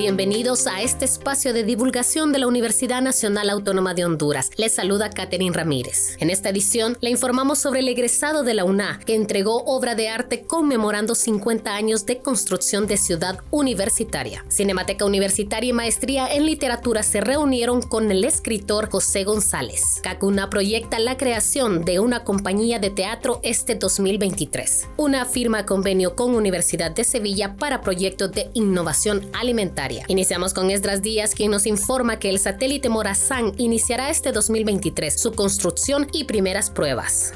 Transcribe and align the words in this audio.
Bienvenidos 0.00 0.66
a 0.66 0.80
este 0.80 1.04
espacio 1.04 1.52
de 1.52 1.62
divulgación 1.62 2.32
de 2.32 2.38
la 2.38 2.46
Universidad 2.46 3.02
Nacional 3.02 3.50
Autónoma 3.50 3.92
de 3.92 4.06
Honduras. 4.06 4.48
Les 4.56 4.72
saluda 4.72 5.10
Catherine 5.10 5.54
Ramírez. 5.54 6.16
En 6.20 6.30
esta 6.30 6.48
edición 6.48 6.96
le 7.02 7.10
informamos 7.10 7.58
sobre 7.58 7.80
el 7.80 7.88
egresado 7.88 8.42
de 8.42 8.54
la 8.54 8.64
UNA 8.64 8.98
que 9.04 9.14
entregó 9.14 9.62
obra 9.64 9.94
de 9.94 10.08
arte 10.08 10.46
conmemorando 10.46 11.14
50 11.14 11.74
años 11.74 12.06
de 12.06 12.20
construcción 12.20 12.86
de 12.86 12.96
ciudad 12.96 13.40
universitaria. 13.50 14.42
Cinemateca 14.48 15.04
Universitaria 15.04 15.68
y 15.68 15.74
Maestría 15.74 16.32
en 16.32 16.46
Literatura 16.46 17.02
se 17.02 17.20
reunieron 17.20 17.82
con 17.82 18.10
el 18.10 18.24
escritor 18.24 18.88
José 18.88 19.24
González. 19.24 20.00
CACUNA 20.02 20.48
proyecta 20.48 20.98
la 20.98 21.18
creación 21.18 21.84
de 21.84 22.00
una 22.00 22.24
compañía 22.24 22.78
de 22.78 22.88
teatro 22.88 23.40
este 23.42 23.74
2023. 23.74 24.88
Una 24.96 25.26
firma 25.26 25.66
convenio 25.66 26.16
con 26.16 26.34
Universidad 26.34 26.90
de 26.90 27.04
Sevilla 27.04 27.56
para 27.56 27.82
proyectos 27.82 28.32
de 28.32 28.48
innovación 28.54 29.28
alimentaria 29.34 29.89
Iniciamos 30.08 30.54
con 30.54 30.70
Esdras 30.70 31.02
Díaz, 31.02 31.34
quien 31.34 31.50
nos 31.50 31.66
informa 31.66 32.18
que 32.18 32.30
el 32.30 32.38
satélite 32.38 32.88
Morazán 32.88 33.52
iniciará 33.56 34.10
este 34.10 34.32
2023 34.32 35.20
su 35.20 35.32
construcción 35.32 36.08
y 36.12 36.24
primeras 36.24 36.70
pruebas. 36.70 37.34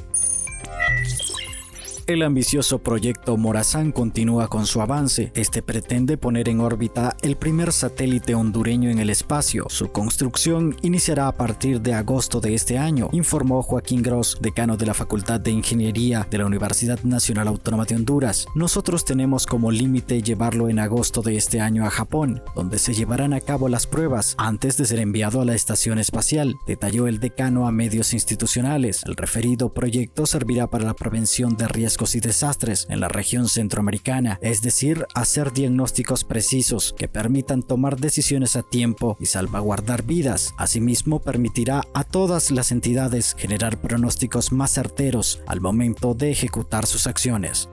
El 2.06 2.22
ambicioso 2.22 2.80
proyecto 2.80 3.38
Morazán 3.38 3.90
continúa 3.90 4.48
con 4.48 4.66
su 4.66 4.82
avance. 4.82 5.32
Este 5.34 5.62
pretende 5.62 6.18
poner 6.18 6.50
en 6.50 6.60
órbita 6.60 7.16
el 7.22 7.36
primer 7.36 7.72
satélite 7.72 8.34
hondureño 8.34 8.90
en 8.90 8.98
el 8.98 9.08
espacio. 9.08 9.64
Su 9.70 9.90
construcción 9.90 10.77
iniciará 10.82 11.28
a 11.28 11.32
partir 11.32 11.80
de 11.80 11.94
agosto 11.94 12.40
de 12.40 12.52
este 12.52 12.77
año, 12.77 13.08
informó 13.12 13.62
Joaquín 13.62 14.02
Gross, 14.02 14.36
decano 14.42 14.77
de 14.77 14.84
la 14.84 14.92
Facultad 14.92 15.41
de 15.41 15.52
Ingeniería 15.52 16.28
de 16.30 16.36
la 16.36 16.44
Universidad 16.44 17.02
Nacional 17.05 17.48
Autónoma 17.48 17.86
de 17.86 17.94
Honduras. 17.94 18.44
Nosotros 18.55 19.06
tenemos 19.06 19.46
como 19.46 19.70
límite 19.70 20.20
llevarlo 20.20 20.68
en 20.68 20.80
agosto 20.80 21.22
de 21.22 21.39
este 21.39 21.62
año 21.62 21.86
a 21.86 21.91
Japón, 21.91 22.42
donde 22.55 22.78
se 22.78 22.92
llevarán 22.92 23.33
a 23.33 23.41
cabo 23.41 23.70
las 23.70 23.86
pruebas 23.86 24.34
antes 24.36 24.77
de 24.77 24.84
ser 24.84 24.98
enviado 24.98 25.41
a 25.41 25.46
la 25.46 25.55
estación 25.55 25.98
espacial, 25.98 26.55
detalló 26.66 27.06
el 27.06 27.18
decano 27.18 27.66
a 27.66 27.72
medios 27.72 28.12
institucionales. 28.12 29.05
El 29.06 29.16
referido 29.16 29.72
proyecto 29.72 30.27
servirá 30.27 30.66
para 30.66 30.84
la 30.84 30.92
prevención 30.92 31.56
de 31.56 31.66
riesgos 31.66 31.94
y 32.14 32.20
desastres 32.20 32.87
en 32.91 33.00
la 33.00 33.09
región 33.09 33.48
centroamericana, 33.48 34.39
es 34.42 34.62
decir, 34.62 35.06
hacer 35.14 35.53
diagnósticos 35.53 36.25
precisos 36.25 36.92
que 36.98 37.09
permitan 37.09 37.62
tomar 37.62 37.98
decisiones 37.98 38.56
a 38.56 38.62
tiempo 38.62 39.17
y 39.20 39.27
salvaguardar 39.27 40.03
vidas. 40.03 40.55
Asimismo, 40.59 41.20
permitirá 41.20 41.83
a 41.95 42.03
todas 42.03 42.51
las 42.51 42.73
entidades 42.73 43.36
generar 43.39 43.81
pronósticos 43.81 44.51
más 44.51 44.73
certeros 44.73 45.41
al 45.47 45.61
momento 45.61 46.14
de 46.14 46.33
ejecutar 46.33 46.84
sus 46.86 47.06
acciones. 47.06 47.69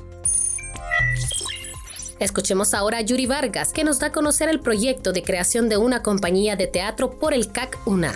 Escuchemos 2.19 2.75
ahora 2.75 2.99
a 2.99 3.01
Yuri 3.01 3.25
Vargas, 3.25 3.73
que 3.73 3.83
nos 3.83 3.97
da 3.97 4.07
a 4.07 4.11
conocer 4.11 4.47
el 4.47 4.59
proyecto 4.59 5.11
de 5.11 5.23
creación 5.23 5.69
de 5.69 5.77
una 5.77 6.03
compañía 6.03 6.55
de 6.55 6.67
teatro 6.67 7.09
por 7.17 7.33
el 7.33 7.51
CAC-UNA. 7.51 8.13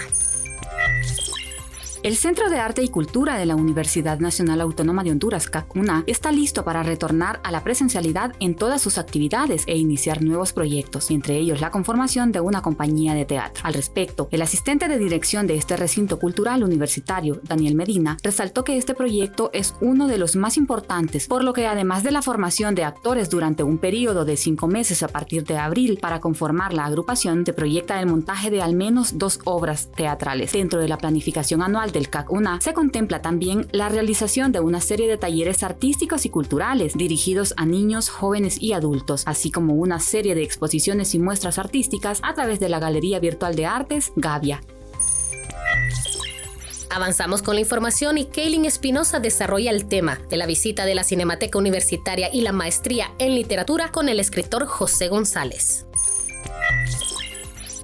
El 2.05 2.17
Centro 2.17 2.51
de 2.51 2.59
Arte 2.59 2.83
y 2.83 2.89
Cultura 2.89 3.35
de 3.35 3.47
la 3.47 3.55
Universidad 3.55 4.19
Nacional 4.19 4.61
Autónoma 4.61 5.03
de 5.03 5.09
Honduras, 5.09 5.49
CACUNA, 5.49 6.03
está 6.05 6.31
listo 6.31 6.63
para 6.63 6.83
retornar 6.83 7.39
a 7.43 7.49
la 7.49 7.63
presencialidad 7.63 8.35
en 8.39 8.53
todas 8.53 8.79
sus 8.79 8.99
actividades 8.99 9.63
e 9.65 9.75
iniciar 9.75 10.21
nuevos 10.21 10.53
proyectos, 10.53 11.09
entre 11.09 11.39
ellos 11.39 11.61
la 11.61 11.71
conformación 11.71 12.31
de 12.31 12.41
una 12.41 12.61
compañía 12.61 13.15
de 13.15 13.25
teatro. 13.25 13.63
Al 13.65 13.73
respecto, 13.73 14.27
el 14.29 14.43
asistente 14.43 14.87
de 14.87 14.99
dirección 14.99 15.47
de 15.47 15.55
este 15.55 15.77
recinto 15.77 16.19
cultural 16.19 16.63
universitario, 16.63 17.41
Daniel 17.41 17.73
Medina, 17.73 18.17
resaltó 18.21 18.63
que 18.63 18.77
este 18.77 18.93
proyecto 18.93 19.49
es 19.51 19.73
uno 19.81 20.07
de 20.07 20.19
los 20.19 20.35
más 20.35 20.57
importantes, 20.57 21.27
por 21.27 21.43
lo 21.43 21.53
que 21.53 21.65
además 21.65 22.03
de 22.03 22.11
la 22.11 22.21
formación 22.21 22.75
de 22.75 22.83
actores 22.83 23.31
durante 23.31 23.63
un 23.63 23.79
periodo 23.79 24.25
de 24.25 24.37
cinco 24.37 24.67
meses 24.67 25.01
a 25.01 25.07
partir 25.07 25.43
de 25.43 25.57
abril 25.57 25.97
para 25.99 26.19
conformar 26.19 26.71
la 26.71 26.85
agrupación, 26.85 27.47
se 27.47 27.53
proyecta 27.53 27.99
el 27.99 28.05
montaje 28.05 28.51
de 28.51 28.61
al 28.61 28.75
menos 28.75 29.17
dos 29.17 29.39
obras 29.43 29.89
teatrales 29.89 30.51
dentro 30.51 30.79
de 30.79 30.87
la 30.87 30.99
planificación 30.99 31.63
anual 31.63 31.93
del 31.95 32.09
CAC-UNA 32.09 32.59
se 32.61 32.73
contempla 32.73 33.21
también 33.21 33.67
la 33.71 33.89
realización 33.89 34.51
de 34.51 34.59
una 34.59 34.81
serie 34.81 35.07
de 35.07 35.17
talleres 35.17 35.63
artísticos 35.63 36.25
y 36.25 36.29
culturales 36.29 36.93
dirigidos 36.93 37.55
a 37.57 37.65
niños, 37.65 38.09
jóvenes 38.09 38.61
y 38.61 38.73
adultos, 38.73 39.23
así 39.25 39.49
como 39.49 39.73
una 39.73 39.99
serie 39.99 40.35
de 40.35 40.43
exposiciones 40.43 41.15
y 41.15 41.19
muestras 41.19 41.57
artísticas 41.57 42.19
a 42.21 42.33
través 42.33 42.59
de 42.59 42.69
la 42.69 42.79
Galería 42.79 43.19
Virtual 43.19 43.55
de 43.55 43.65
Artes 43.65 44.11
Gavia. 44.15 44.61
Avanzamos 46.91 47.41
con 47.41 47.55
la 47.55 47.61
información 47.61 48.17
y 48.17 48.25
Kaylin 48.25 48.65
Espinosa 48.65 49.19
desarrolla 49.19 49.71
el 49.71 49.85
tema 49.85 50.19
de 50.29 50.37
la 50.37 50.45
visita 50.45 50.85
de 50.85 50.95
la 50.95 51.03
Cinemateca 51.03 51.57
Universitaria 51.57 52.29
y 52.31 52.41
la 52.41 52.51
maestría 52.51 53.11
en 53.17 53.35
literatura 53.35 53.91
con 53.91 54.07
el 54.07 54.19
escritor 54.19 54.65
José 54.65 55.07
González 55.07 55.85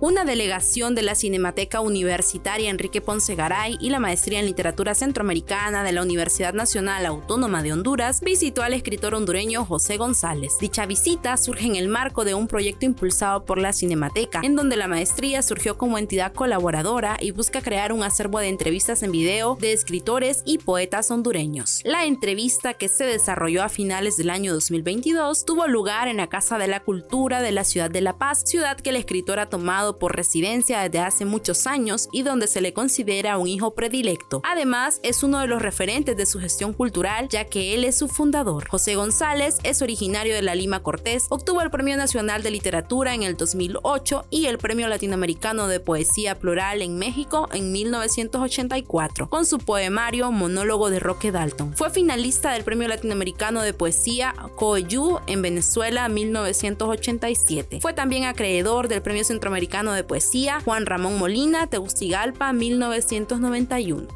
una 0.02 0.26
delegación 0.26 0.96
de 0.96 1.04
la 1.04 1.14
Cinemateca 1.14 1.80
Universitaria 1.80 2.72
Enrique 2.72 3.02
Ponce 3.02 3.36
Garay 3.36 3.78
y 3.80 3.92
la 3.92 4.00
Maestría 4.00 4.40
en 4.40 4.48
Literatura 4.48 4.96
Centroamericana 4.96 5.84
de 5.84 5.92
la 5.92 6.02
Universidad 6.02 6.56
Nacional 6.56 7.06
Autónoma 7.06 7.62
de 7.62 7.72
Honduras 7.72 8.20
visitó 8.20 8.64
al 8.64 8.74
escritor 8.74 9.14
hondureño 9.14 9.64
José 9.64 9.98
González. 9.98 10.58
Dicha 10.60 10.88
visita 10.88 11.38
surge 11.38 11.68
en 11.68 11.76
el 11.76 11.88
marco 11.88 12.26
de 12.26 12.34
un 12.34 12.48
proyecto 12.48 12.88
impulsado 12.88 13.46
por 13.46 13.60
la 13.60 13.74
Cinemateca, 13.74 14.42
en 14.44 14.56
donde 14.56 14.76
la 14.76 14.88
maestría 14.88 15.44
surgió 15.44 15.78
como 15.78 16.00
entidad 16.00 16.34
colaboradora 16.34 17.18
y 17.22 17.30
busca 17.30 17.62
crear 17.62 17.94
un 17.94 18.02
acervo 18.02 18.40
de 18.40 18.48
entrevistas 18.48 19.04
en 19.04 19.12
video 19.12 19.56
de 19.62 19.72
escritores 19.72 20.42
y 20.46 20.58
poetas 20.58 21.12
hondureños. 21.12 21.82
La 21.86 22.06
entrevista 22.06 22.74
que 22.74 22.90
se 22.90 23.06
desarrolló 23.06 23.62
a 23.62 23.70
finales 23.70 24.18
del 24.18 24.32
año 24.32 24.52
2022 24.52 25.46
tuvo 25.46 25.68
lugar 25.68 26.08
en 26.08 26.18
la 26.18 26.28
Casa 26.28 26.58
de 26.58 26.68
la 26.68 26.80
Cultura 26.80 27.44
de 27.44 27.52
la 27.52 27.64
ciudad 27.64 27.92
de 27.92 28.02
La 28.02 28.18
Paz, 28.18 28.42
ciudad 28.48 28.78
que 28.78 28.90
el 28.90 28.96
escritor 28.96 29.38
ha 29.38 29.48
tomado 29.48 29.91
por 29.98 30.16
residencia 30.16 30.82
desde 30.82 31.00
hace 31.00 31.26
muchos 31.26 31.68
años 31.68 32.10
y 32.12 32.24
donde 32.24 32.48
se 32.48 32.62
le 32.62 32.74
considera 32.74 33.38
un 33.38 33.48
hijo 33.48 33.74
predilecto. 33.74 34.42
Además, 34.44 35.00
es 35.04 35.24
uno 35.24 35.40
de 35.40 35.48
los 35.48 35.62
referentes 35.62 36.18
de 36.18 36.26
su 36.26 36.40
gestión 36.40 36.74
cultural, 36.74 37.28
ya 37.30 37.46
que 37.46 37.74
él 37.74 37.84
es 37.84 37.98
su 37.98 38.08
fundador. 38.08 38.68
José 38.68 38.96
González 38.96 39.58
es 39.64 39.82
originario 39.82 40.34
de 40.34 40.42
la 40.42 40.56
Lima 40.56 40.84
Cortés, 40.84 41.26
obtuvo 41.30 41.62
el 41.62 41.72
Premio 41.72 41.98
Nacional 41.98 42.44
de 42.44 42.52
Literatura 42.52 43.14
en 43.14 43.24
el 43.24 43.36
2008 43.38 44.26
y 44.30 44.46
el 44.46 44.58
Premio 44.58 44.88
Latinoamericano 44.88 45.68
de 45.68 45.80
Poesía 45.80 46.38
Plural 46.40 46.82
en 46.82 46.98
México 46.98 47.50
en 47.54 47.72
1984, 47.72 49.30
con 49.30 49.46
su 49.46 49.58
poemario 49.58 50.32
Monólogo 50.32 50.90
de 50.90 51.00
Roque 51.00 51.32
Dalton. 51.32 51.74
Fue 51.76 51.90
finalista 51.90 52.52
del 52.52 52.64
Premio 52.64 52.88
Latinoamericano 52.88 53.62
de 53.62 53.74
Poesía 53.74 54.34
Coyú 54.56 55.20
en 55.28 55.42
Venezuela 55.42 56.06
en 56.06 56.14
1987. 56.14 57.80
Fue 57.82 57.94
también 57.94 58.26
acreedor 58.26 58.88
del 58.88 59.02
Premio 59.02 59.24
Centroamericano 59.24 59.81
de 59.90 60.04
Poesía, 60.04 60.60
Juan 60.64 60.86
Ramón 60.86 61.18
Molina, 61.18 61.66
Tegucigalpa, 61.66 62.54
1991. 62.54 64.08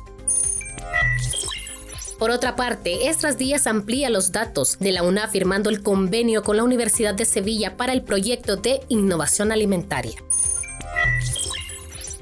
Por 2.19 2.29
otra 2.29 2.55
parte, 2.55 3.09
Estras 3.09 3.37
Díaz 3.37 3.65
amplía 3.67 4.09
los 4.09 4.31
datos 4.31 4.77
de 4.79 4.91
la 4.91 5.03
UNA 5.03 5.27
firmando 5.27 5.69
el 5.69 5.81
convenio 5.81 6.43
con 6.43 6.57
la 6.57 6.63
Universidad 6.63 7.15
de 7.15 7.25
Sevilla 7.25 7.75
para 7.75 7.93
el 7.93 8.03
proyecto 8.03 8.55
de 8.55 8.81
innovación 8.87 9.51
alimentaria 9.51 10.15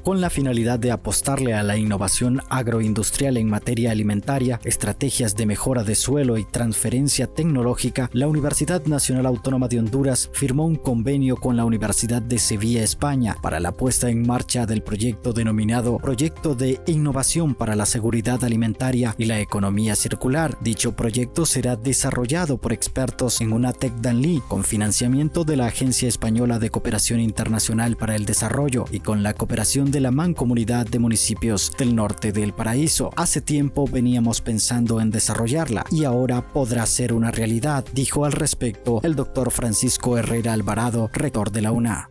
con 0.04 0.20
la 0.20 0.28
finalidad 0.28 0.78
de 0.78 0.92
apostarle 0.92 1.54
a 1.54 1.62
la 1.62 1.78
innovación 1.78 2.42
agroindustrial 2.50 3.38
en 3.38 3.48
materia 3.48 3.90
alimentaria, 3.90 4.60
estrategias 4.62 5.34
de 5.34 5.46
mejora 5.46 5.82
de 5.82 5.94
suelo 5.94 6.36
y 6.36 6.44
transferencia 6.44 7.26
tecnológica, 7.26 8.10
la 8.12 8.28
Universidad 8.28 8.84
Nacional 8.84 9.24
Autónoma 9.24 9.66
de 9.66 9.78
Honduras 9.78 10.28
firmó 10.34 10.66
un 10.66 10.76
convenio 10.76 11.36
con 11.36 11.56
la 11.56 11.64
Universidad 11.64 12.20
de 12.20 12.38
Sevilla, 12.38 12.82
España, 12.82 13.36
para 13.40 13.60
la 13.60 13.72
puesta 13.72 14.10
en 14.10 14.26
marcha 14.26 14.66
del 14.66 14.82
proyecto 14.82 15.32
denominado 15.32 15.96
Proyecto 15.96 16.54
de 16.54 16.80
Innovación 16.86 17.54
para 17.54 17.74
la 17.74 17.86
Seguridad 17.86 18.44
Alimentaria 18.44 19.14
y 19.16 19.24
la 19.24 19.40
Economía 19.40 19.96
Circular. 19.96 20.58
Dicho 20.60 20.94
proyecto 20.94 21.46
será 21.46 21.76
desarrollado 21.76 22.58
por 22.58 22.74
expertos 22.74 23.40
en 23.40 23.54
UNATEC 23.54 23.94
Danlí 23.94 24.42
con 24.48 24.64
financiamiento 24.64 25.44
de 25.44 25.56
la 25.56 25.66
Agencia 25.66 26.08
Española 26.08 26.58
de 26.58 26.68
Cooperación 26.68 27.20
Internacional 27.20 27.96
para 27.96 28.16
el 28.16 28.26
Desarrollo 28.26 28.84
y 28.90 29.00
con 29.00 29.22
la 29.22 29.32
cooperación 29.32 29.93
de 29.94 30.00
la 30.00 30.10
Mancomunidad 30.10 30.86
de 30.86 30.98
Municipios 30.98 31.70
del 31.78 31.94
Norte 31.94 32.32
del 32.32 32.52
Paraíso. 32.52 33.10
Hace 33.14 33.40
tiempo 33.40 33.86
veníamos 33.86 34.40
pensando 34.40 35.00
en 35.00 35.12
desarrollarla 35.12 35.86
y 35.88 36.02
ahora 36.02 36.52
podrá 36.52 36.84
ser 36.84 37.12
una 37.12 37.30
realidad, 37.30 37.84
dijo 37.92 38.24
al 38.24 38.32
respecto 38.32 38.98
el 39.04 39.14
doctor 39.14 39.52
Francisco 39.52 40.18
Herrera 40.18 40.52
Alvarado, 40.52 41.10
rector 41.12 41.52
de 41.52 41.62
la 41.62 41.70
UNA. 41.70 42.08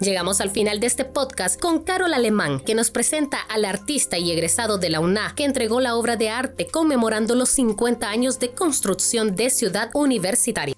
Llegamos 0.00 0.40
al 0.40 0.50
final 0.50 0.80
de 0.80 0.86
este 0.86 1.04
podcast 1.04 1.60
con 1.60 1.82
Carol 1.82 2.14
Alemán, 2.14 2.60
que 2.60 2.74
nos 2.74 2.90
presenta 2.90 3.38
al 3.38 3.66
artista 3.66 4.16
y 4.16 4.30
egresado 4.30 4.78
de 4.78 4.88
la 4.88 5.00
UNA, 5.00 5.34
que 5.36 5.44
entregó 5.44 5.80
la 5.80 5.96
obra 5.96 6.16
de 6.16 6.30
arte 6.30 6.66
conmemorando 6.66 7.34
los 7.34 7.50
50 7.50 8.08
años 8.08 8.38
de 8.38 8.52
construcción 8.52 9.36
de 9.36 9.50
Ciudad 9.50 9.90
Universitaria. 9.92 10.75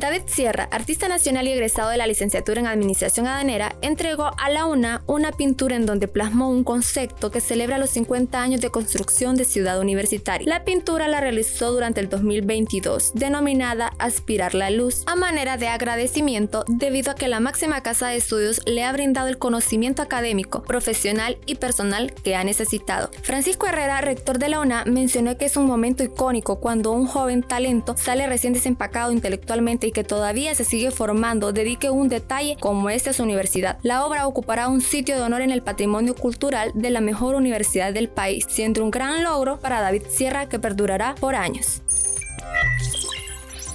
David 0.00 0.22
Sierra, 0.24 0.66
artista 0.70 1.08
nacional 1.08 1.46
y 1.46 1.50
egresado 1.50 1.90
de 1.90 1.98
la 1.98 2.06
licenciatura 2.06 2.58
en 2.58 2.66
Administración 2.66 3.26
Adanera, 3.26 3.76
entregó 3.82 4.30
a 4.38 4.48
la 4.48 4.64
UNA 4.64 5.02
una 5.06 5.30
pintura 5.30 5.76
en 5.76 5.84
donde 5.84 6.08
plasmó 6.08 6.48
un 6.48 6.64
concepto 6.64 7.30
que 7.30 7.42
celebra 7.42 7.76
los 7.76 7.90
50 7.90 8.40
años 8.40 8.62
de 8.62 8.70
construcción 8.70 9.36
de 9.36 9.44
Ciudad 9.44 9.78
Universitaria. 9.78 10.48
La 10.48 10.64
pintura 10.64 11.06
la 11.06 11.20
realizó 11.20 11.70
durante 11.72 12.00
el 12.00 12.08
2022, 12.08 13.12
denominada 13.12 13.92
Aspirar 13.98 14.54
la 14.54 14.70
Luz, 14.70 15.02
a 15.06 15.16
manera 15.16 15.58
de 15.58 15.68
agradecimiento 15.68 16.64
debido 16.66 17.10
a 17.10 17.14
que 17.14 17.28
la 17.28 17.40
máxima 17.40 17.82
casa 17.82 18.08
de 18.08 18.16
estudios 18.16 18.62
le 18.64 18.84
ha 18.84 18.92
brindado 18.92 19.28
el 19.28 19.36
conocimiento 19.36 20.00
académico, 20.00 20.62
profesional 20.62 21.36
y 21.44 21.56
personal 21.56 22.14
que 22.14 22.36
ha 22.36 22.42
necesitado. 22.42 23.10
Francisco 23.20 23.66
Herrera, 23.66 24.00
rector 24.00 24.38
de 24.38 24.48
la 24.48 24.60
UNA, 24.60 24.84
mencionó 24.86 25.36
que 25.36 25.44
es 25.44 25.58
un 25.58 25.66
momento 25.66 26.02
icónico 26.02 26.58
cuando 26.58 26.90
un 26.90 27.06
joven 27.06 27.42
talento 27.42 27.98
sale 27.98 28.26
recién 28.26 28.54
desempacado 28.54 29.12
intelectualmente 29.12 29.89
y 29.90 29.92
que 29.92 30.04
todavía 30.04 30.54
se 30.54 30.64
sigue 30.64 30.92
formando, 30.92 31.52
dedique 31.52 31.90
un 31.90 32.08
detalle 32.08 32.56
como 32.60 32.90
este 32.90 33.10
a 33.10 33.12
su 33.12 33.24
universidad. 33.24 33.78
La 33.82 34.06
obra 34.06 34.28
ocupará 34.28 34.68
un 34.68 34.80
sitio 34.80 35.16
de 35.16 35.22
honor 35.22 35.40
en 35.40 35.50
el 35.50 35.62
patrimonio 35.62 36.14
cultural 36.14 36.70
de 36.74 36.90
la 36.90 37.00
mejor 37.00 37.34
universidad 37.34 37.92
del 37.92 38.08
país, 38.08 38.46
siendo 38.48 38.84
un 38.84 38.92
gran 38.92 39.24
logro 39.24 39.58
para 39.58 39.80
David 39.80 40.04
Sierra 40.08 40.48
que 40.48 40.60
perdurará 40.60 41.16
por 41.16 41.34
años. 41.34 41.82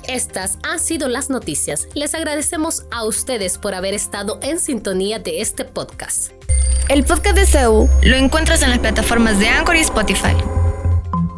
Estas 0.07 0.57
han 0.63 0.79
sido 0.79 1.09
las 1.09 1.29
noticias. 1.29 1.89
Les 1.95 2.15
agradecemos 2.15 2.85
a 2.91 3.03
ustedes 3.03 3.57
por 3.57 3.73
haber 3.73 3.93
estado 3.93 4.39
en 4.41 4.59
sintonía 4.59 5.19
de 5.19 5.41
este 5.41 5.65
podcast. 5.65 6.31
El 6.87 7.03
podcast 7.03 7.35
de 7.35 7.45
CEU 7.45 7.89
lo 8.03 8.15
encuentras 8.15 8.61
en 8.63 8.69
las 8.69 8.79
plataformas 8.79 9.37
de 9.39 9.49
Anchor 9.49 9.75
y 9.75 9.79
Spotify. 9.79 10.35